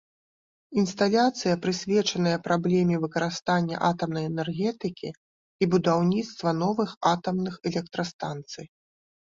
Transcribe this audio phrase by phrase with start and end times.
[0.83, 8.65] Інсталяцыя прысвечаная праблеме выкарыстання атамнай энергетыкі і будаўніцтва новых атамных электрастанцый.